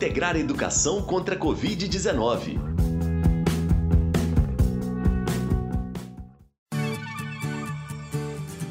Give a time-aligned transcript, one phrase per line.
[0.00, 2.58] integrar a educação contra a Covid-19.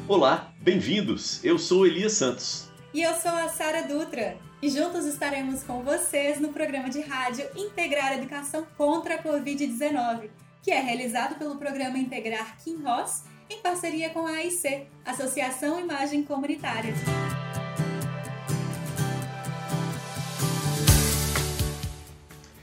[0.08, 1.38] Olá, bem-vindos.
[1.44, 2.68] Eu sou Elias Santos.
[2.92, 4.38] E eu sou a Sara Dutra.
[4.60, 10.30] E juntos estaremos com vocês no programa de rádio Integrar a Educação contra a Covid-19,
[10.60, 16.24] que é realizado pelo programa Integrar Kim Ross em parceria com a AIC, Associação Imagem
[16.24, 16.92] Comunitária.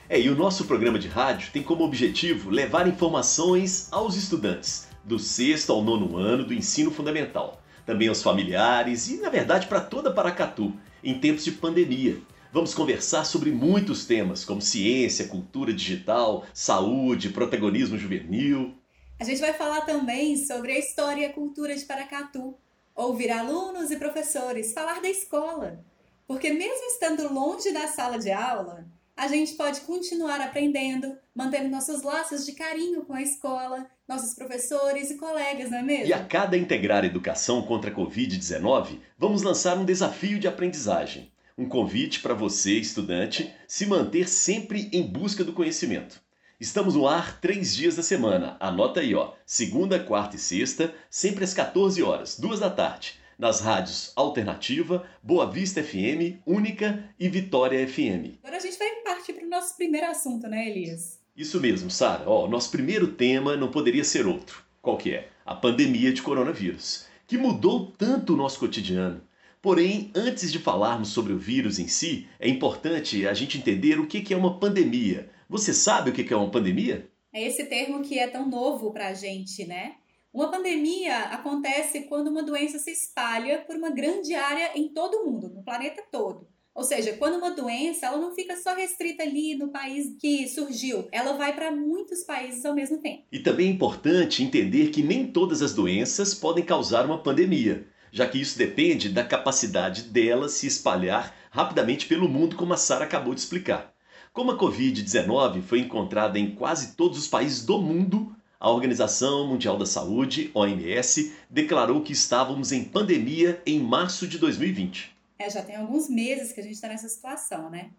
[0.10, 5.20] É, e o nosso programa de rádio tem como objetivo levar informações aos estudantes do
[5.20, 10.14] sexto ao nono ano do ensino fundamental, também aos familiares e, na verdade, para toda
[10.14, 10.72] Paracatu,
[11.04, 12.22] em tempos de pandemia.
[12.54, 18.76] Vamos conversar sobre muitos temas, como ciência, cultura digital, saúde, protagonismo juvenil.
[19.20, 22.56] A gente vai falar também sobre a história e a cultura de Paracatu,
[22.96, 25.84] ouvir alunos e professores falar da escola.
[26.26, 28.86] Porque, mesmo estando longe da sala de aula,
[29.18, 35.10] a gente pode continuar aprendendo, mantendo nossos laços de carinho com a escola, nossos professores
[35.10, 36.06] e colegas, não é mesmo?
[36.06, 41.32] E a cada integrar educação contra a Covid-19, vamos lançar um desafio de aprendizagem.
[41.58, 46.22] Um convite para você, estudante, se manter sempre em busca do conhecimento.
[46.60, 48.56] Estamos no ar três dias da semana.
[48.60, 49.34] Anota aí, ó.
[49.48, 55.50] Segunda, quarta e sexta, sempre às 14 horas, duas da tarde nas rádios Alternativa, Boa
[55.50, 58.40] Vista FM, Única e Vitória FM.
[58.42, 61.20] Agora a gente vai partir para o nosso primeiro assunto, né, Elias?
[61.36, 62.24] Isso mesmo, Sara.
[62.28, 64.64] Ó, nosso primeiro tema não poderia ser outro.
[64.82, 65.30] Qual que é?
[65.46, 69.22] A pandemia de coronavírus, que mudou tanto o nosso cotidiano.
[69.62, 74.08] Porém, antes de falarmos sobre o vírus em si, é importante a gente entender o
[74.08, 75.30] que é uma pandemia.
[75.50, 77.08] Você sabe o que é uma pandemia?
[77.34, 79.96] É esse termo que é tão novo para a gente, né?
[80.38, 85.26] Uma pandemia acontece quando uma doença se espalha por uma grande área em todo o
[85.26, 86.48] mundo, no planeta todo.
[86.76, 91.08] Ou seja, quando uma doença ela não fica só restrita ali no país que surgiu,
[91.12, 93.24] ela vai para muitos países ao mesmo tempo.
[93.32, 98.30] E também é importante entender que nem todas as doenças podem causar uma pandemia, já
[98.30, 103.34] que isso depende da capacidade dela se espalhar rapidamente pelo mundo, como a Sara acabou
[103.34, 103.92] de explicar.
[104.32, 109.78] Como a Covid-19 foi encontrada em quase todos os países do mundo, a Organização Mundial
[109.78, 115.16] da Saúde, OMS, declarou que estávamos em pandemia em março de 2020.
[115.38, 117.92] É, já tem alguns meses que a gente está nessa situação, né?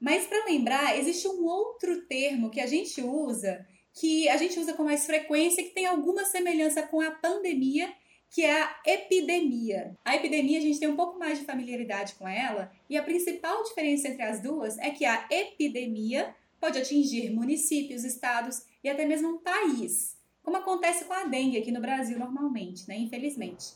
[0.00, 4.72] Mas para lembrar, existe um outro termo que a gente usa, que a gente usa
[4.72, 7.92] com mais frequência, que tem alguma semelhança com a pandemia,
[8.30, 9.96] que é a epidemia.
[10.04, 13.62] A epidemia a gente tem um pouco mais de familiaridade com ela, e a principal
[13.62, 19.28] diferença entre as duas é que a epidemia pode atingir municípios, estados e até mesmo
[19.28, 22.96] um país, como acontece com a dengue aqui no Brasil normalmente, né?
[22.96, 23.72] Infelizmente.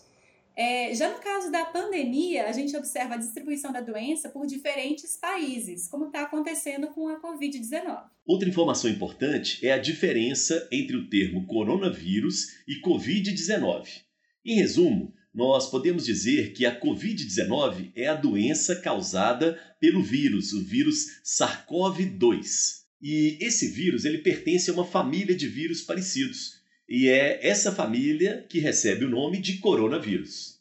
[0.57, 5.17] É, já no caso da pandemia, a gente observa a distribuição da doença por diferentes
[5.17, 8.05] países, como está acontecendo com a Covid-19.
[8.25, 14.03] Outra informação importante é a diferença entre o termo coronavírus e Covid-19.
[14.45, 20.63] Em resumo, nós podemos dizer que a Covid-19 é a doença causada pelo vírus, o
[20.63, 22.80] vírus SARS-CoV-2.
[23.01, 26.61] E esse vírus ele pertence a uma família de vírus parecidos.
[26.89, 30.59] E é essa família que recebe o nome de coronavírus.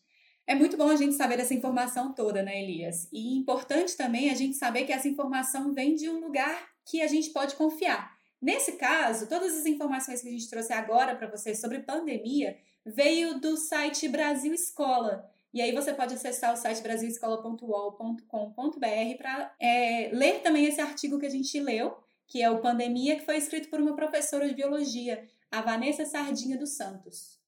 [0.48, 3.08] É muito bom a gente saber dessa informação toda, né, Elias?
[3.12, 7.08] E importante também a gente saber que essa informação vem de um lugar que a
[7.08, 8.18] gente pode confiar.
[8.42, 13.40] Nesse caso, todas as informações que a gente trouxe agora para vocês sobre pandemia veio
[13.40, 15.30] do site Brasil Escola.
[15.54, 21.26] E aí você pode acessar o site brasilescola.uol.com.br para é, ler também esse artigo que
[21.26, 21.98] a gente leu
[22.30, 26.58] que é o Pandemia, que foi escrito por uma professora de biologia, a Vanessa Sardinha
[26.58, 27.40] dos Santos.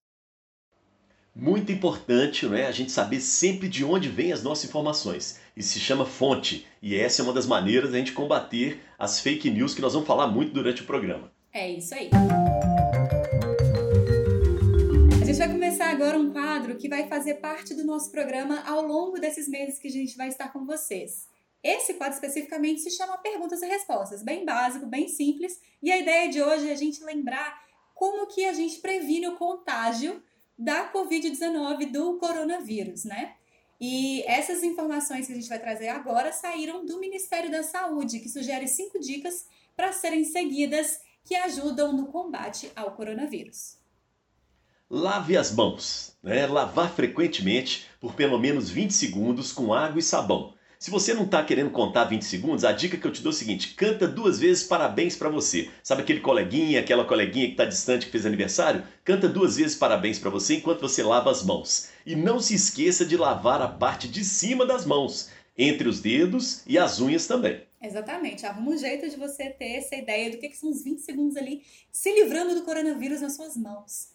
[1.33, 5.39] Muito importante não é, a gente saber sempre de onde vêm as nossas informações.
[5.55, 6.67] Isso se chama fonte.
[6.81, 10.07] E essa é uma das maneiras da gente combater as fake news que nós vamos
[10.07, 11.31] falar muito durante o programa.
[11.53, 12.09] É isso aí.
[15.21, 18.85] A gente vai começar agora um quadro que vai fazer parte do nosso programa ao
[18.85, 21.30] longo desses meses que a gente vai estar com vocês.
[21.63, 26.29] Esse quadro especificamente se chama Perguntas e Respostas, bem básico, bem simples, e a ideia
[26.29, 27.61] de hoje é a gente lembrar
[27.93, 30.23] como que a gente previne o contágio
[30.57, 33.35] da COVID-19, do coronavírus, né?
[33.79, 38.29] E essas informações que a gente vai trazer agora saíram do Ministério da Saúde, que
[38.29, 43.77] sugere cinco dicas para serem seguidas que ajudam no combate ao coronavírus.
[44.89, 46.45] Lave as mãos, né?
[46.45, 50.53] Lavar frequentemente por pelo menos 20 segundos com água e sabão.
[50.81, 53.35] Se você não está querendo contar 20 segundos, a dica que eu te dou é
[53.35, 55.69] o seguinte: canta duas vezes parabéns para você.
[55.83, 58.83] Sabe aquele coleguinha, aquela coleguinha que está distante que fez aniversário?
[59.05, 61.89] Canta duas vezes parabéns para você enquanto você lava as mãos.
[62.03, 66.63] E não se esqueça de lavar a parte de cima das mãos, entre os dedos
[66.65, 67.61] e as unhas também.
[67.79, 68.47] Exatamente.
[68.47, 71.37] Arruma um jeito de você ter essa ideia do que, que são os 20 segundos
[71.37, 71.61] ali
[71.91, 74.07] se livrando do coronavírus nas suas mãos.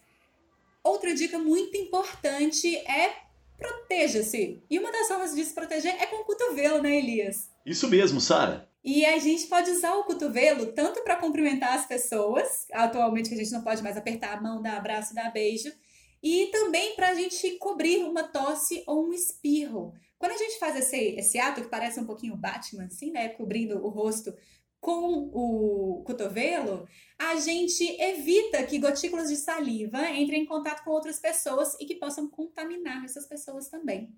[0.82, 3.25] Outra dica muito importante é
[3.56, 4.62] proteja-se.
[4.68, 7.50] E uma das formas de se proteger é com o cotovelo, né, Elias?
[7.64, 8.68] Isso mesmo, Sara.
[8.84, 13.38] E a gente pode usar o cotovelo tanto para cumprimentar as pessoas, atualmente que a
[13.38, 15.72] gente não pode mais apertar a mão, dar abraço, dar beijo,
[16.22, 19.92] e também para a gente cobrir uma tosse ou um espirro.
[20.18, 23.84] Quando a gente faz esse, esse ato que parece um pouquinho Batman, assim, né, cobrindo
[23.84, 24.32] o rosto
[24.80, 26.86] com o cotovelo,
[27.18, 31.96] a gente evita que gotículas de saliva entrem em contato com outras pessoas e que
[31.96, 34.14] possam contaminar essas pessoas também.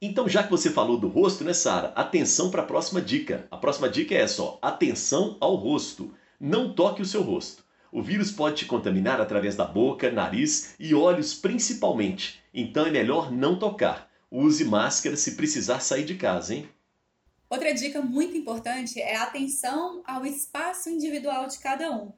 [0.00, 1.88] Então, já que você falou do rosto, né, Sara?
[1.96, 3.46] Atenção para a próxima dica.
[3.50, 4.58] A próxima dica é essa, ó.
[4.60, 6.14] Atenção ao rosto.
[6.38, 7.64] Não toque o seu rosto.
[7.90, 12.42] O vírus pode te contaminar através da boca, nariz e olhos principalmente.
[12.52, 14.10] Então é melhor não tocar.
[14.30, 16.68] Use máscara se precisar sair de casa, hein?
[17.48, 22.12] Outra dica muito importante é a atenção ao espaço individual de cada um.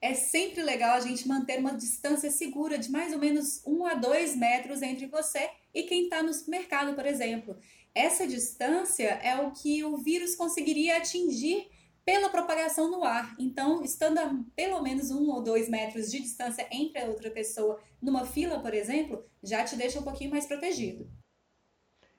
[0.00, 3.94] É sempre legal a gente manter uma distância segura de mais ou menos um a
[3.94, 7.56] dois metros entre você e quem está no supermercado, por exemplo.
[7.94, 11.68] Essa distância é o que o vírus conseguiria atingir
[12.04, 13.36] pela propagação no ar.
[13.38, 17.80] Então, estando a pelo menos um ou dois metros de distância entre a outra pessoa
[18.00, 21.08] numa fila, por exemplo, já te deixa um pouquinho mais protegido.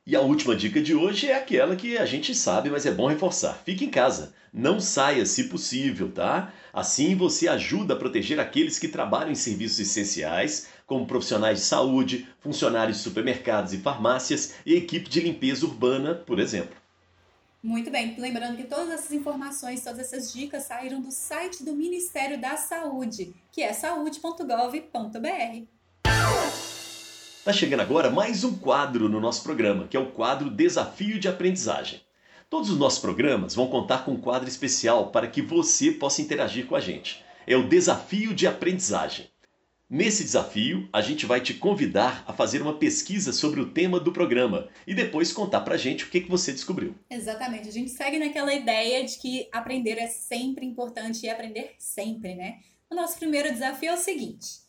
[0.06, 3.08] E a última dica de hoje é aquela que a gente sabe, mas é bom
[3.08, 3.62] reforçar.
[3.64, 4.34] Fique em casa.
[4.52, 6.52] Não saia se possível, tá?
[6.74, 12.28] Assim você ajuda a proteger aqueles que trabalham em serviços essenciais, como profissionais de saúde,
[12.42, 16.76] funcionários de supermercados e farmácias e equipe de limpeza urbana, por exemplo.
[17.64, 22.42] Muito bem, lembrando que todas essas informações, todas essas dicas saíram do site do Ministério
[22.42, 25.73] da Saúde, que é saúde.gov.br.
[27.44, 31.28] Está chegando agora mais um quadro no nosso programa, que é o quadro Desafio de
[31.28, 32.00] Aprendizagem.
[32.50, 36.66] Todos os nossos programas vão contar com um quadro especial para que você possa interagir
[36.68, 37.22] com a gente.
[37.46, 39.30] É o Desafio de Aprendizagem.
[39.90, 44.14] Nesse desafio, a gente vai te convidar a fazer uma pesquisa sobre o tema do
[44.14, 46.96] programa e depois contar pra gente o que, que você descobriu.
[47.10, 47.68] Exatamente.
[47.68, 52.60] A gente segue naquela ideia de que aprender é sempre importante e aprender sempre, né?
[52.90, 54.63] O nosso primeiro desafio é o seguinte: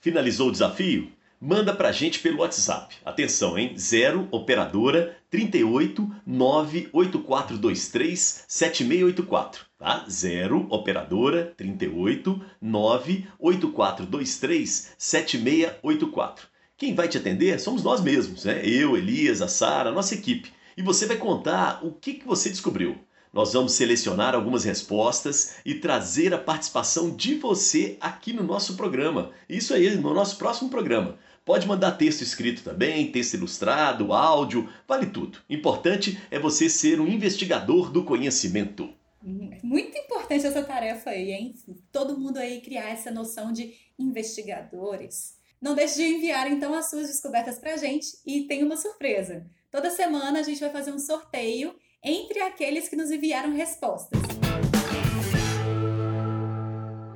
[0.00, 1.12] Finalizou o desafio?
[1.40, 2.96] Manda para a gente pelo WhatsApp.
[3.04, 3.78] Atenção, hein?
[3.78, 10.04] 0 operadora 38 98423 7684, tá?
[10.08, 16.48] 0 operadora 38 98423 7684.
[16.76, 18.66] Quem vai te atender somos nós mesmos, né?
[18.66, 22.98] Eu, Elias, a Sara, nossa equipe e você vai contar o que, que você descobriu.
[23.32, 29.32] Nós vamos selecionar algumas respostas e trazer a participação de você aqui no nosso programa.
[29.48, 31.18] Isso aí, no nosso próximo programa.
[31.44, 35.40] Pode mandar texto escrito também, texto ilustrado, áudio, vale tudo.
[35.50, 38.88] Importante é você ser um investigador do conhecimento.
[39.62, 41.54] Muito importante essa tarefa aí, hein?
[41.90, 45.36] Todo mundo aí criar essa noção de investigadores.
[45.60, 49.46] Não deixe de enviar então as suas descobertas pra gente e tem uma surpresa.
[49.74, 54.20] Toda semana a gente vai fazer um sorteio entre aqueles que nos enviaram respostas.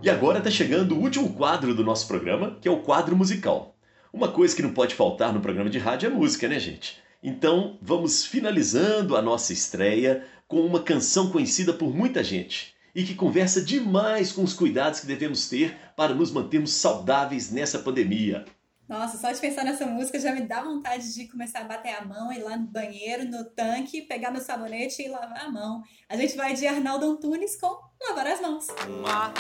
[0.03, 3.77] E agora está chegando o último quadro do nosso programa, que é o quadro musical.
[4.12, 7.00] Uma coisa que não pode faltar no programa de rádio é música, né, gente?
[7.23, 13.15] Então, vamos finalizando a nossa estreia com uma canção conhecida por muita gente e que
[13.15, 18.45] conversa demais com os cuidados que devemos ter para nos mantermos saudáveis nessa pandemia.
[18.88, 22.04] Nossa, só de pensar nessa música já me dá vontade de começar a bater a
[22.07, 25.83] mão, ir lá no banheiro, no tanque, pegar meu sabonete e lavar a mão.
[26.09, 28.66] A gente vai de Arnaldo Antunes com Lavar as Mãos.
[28.87, 29.30] Uma,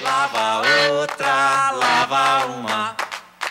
[0.00, 2.96] lava outra, lava uma,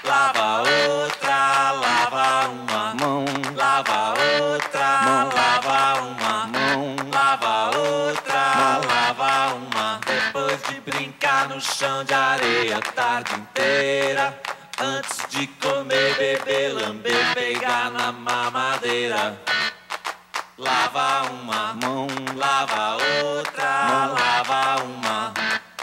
[0.03, 3.25] lava outra, lava uma, mão,
[3.55, 10.01] lava outra, mão, lava uma, mão, lava outra, mão, lava uma.
[10.05, 14.41] Depois de brincar no chão de areia a tarde inteira,
[14.79, 15.26] antes
[16.17, 19.39] beber, lamber, pegar na mamadeira.
[20.57, 24.15] Lava uma mão, lava outra, mão.
[24.15, 25.33] lava uma,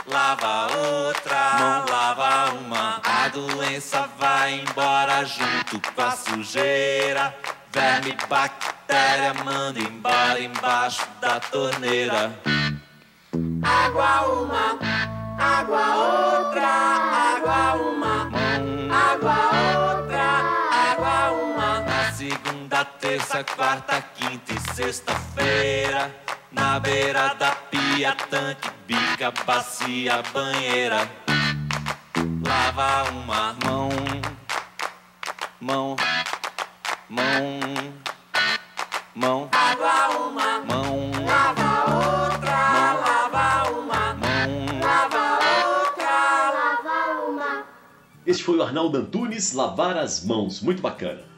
[0.07, 1.85] lava outra, mão.
[1.88, 3.00] lava uma.
[3.05, 7.35] A doença vai embora junto com a sujeira.
[7.71, 12.33] Verme, bactéria, manda embora embaixo da torneira.
[13.62, 14.79] Água uma,
[15.38, 16.44] água outra,
[23.45, 26.15] quarta, quinta e sexta-feira,
[26.51, 31.09] na beira da pia, tanque, bica, bacia, banheira.
[32.47, 33.89] Lava uma mão,
[35.61, 35.97] mão,
[37.09, 37.61] mão,
[39.15, 39.49] mão.
[39.53, 43.01] Água uma, mão, lava outra, mão.
[43.01, 45.25] lava uma, mão, lava
[45.79, 47.65] outra, lava uma.
[48.27, 50.61] Este foi o Arnaldo Antunes, Lavar as Mãos.
[50.61, 51.34] Muito bacana.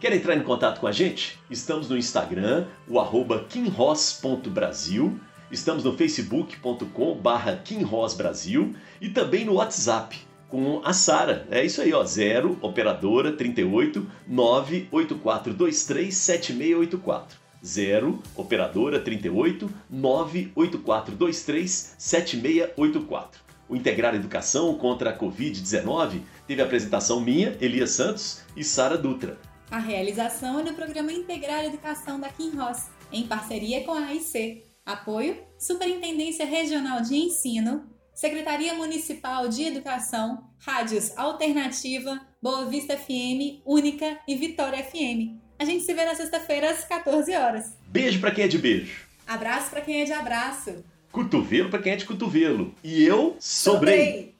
[0.00, 1.38] Quer entrar em contato com a gente?
[1.50, 5.20] Estamos no Instagram, o arroba kimross.brasil.
[5.52, 11.46] Estamos no facebook.com barra kimrossbrasil e também no WhatsApp com a Sara.
[11.50, 17.38] É isso aí, ó, 0 operadora 38 98423 7684.
[17.62, 23.42] 0 operadora 38 98423 7684.
[23.68, 29.49] O Integrar Educação contra a Covid-19 teve a apresentação minha, Elias Santos e Sara Dutra.
[29.70, 34.64] A realização é do Programa Integrar Educação da Kinross, em parceria com a AIC.
[34.84, 44.18] Apoio: Superintendência Regional de Ensino, Secretaria Municipal de Educação, Rádios Alternativa, Boa Vista FM, Única
[44.26, 45.38] e Vitória FM.
[45.56, 47.76] A gente se vê na sexta-feira às 14 horas.
[47.86, 49.06] Beijo pra quem é de beijo.
[49.24, 50.84] Abraço para quem é de abraço.
[51.12, 52.74] Cotovelo pra quem é de cotovelo.
[52.82, 54.34] E eu sobrei.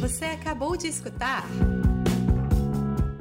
[0.00, 1.44] Você acabou de escutar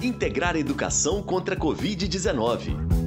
[0.07, 3.06] Integrar Educação contra a Covid-19.